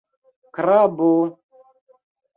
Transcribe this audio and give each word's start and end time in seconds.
Krabo... 0.55 1.11